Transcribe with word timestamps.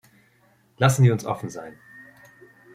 Lassen 0.79 1.03
Sie 1.03 1.11
uns 1.11 1.25
offen 1.25 1.51
sein. 1.51 1.75